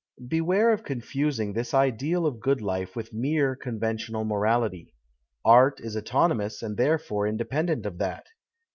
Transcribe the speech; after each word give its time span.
Beware 0.27 0.71
of 0.73 0.83
confusing 0.83 1.53
this 1.53 1.75
ideal 1.75 2.25
of 2.25 2.39
good 2.39 2.59
life 2.59 2.95
with 2.95 3.13
mere 3.13 3.55
conventional 3.55 4.25
morality. 4.25 4.95
Art 5.45 5.79
is 5.79 5.95
autonomous 5.95 6.63
and 6.63 6.75
therefore 6.75 7.27
independent 7.27 7.85
of 7.85 7.99
that. 7.99 8.25